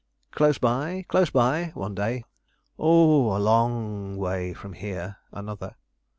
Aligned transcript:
'Close 0.31 0.57
by 0.57 1.05
close 1.09 1.29
by,' 1.29 1.69
one 1.75 1.93
day. 1.93 2.23
'Oh! 2.79 3.35
a 3.37 3.37
lo 3.37 3.65
o 3.65 3.67
ng 3.67 4.17
way 4.17 4.51
from 4.51 4.73
here,' 4.73 5.17
another. 5.31 5.75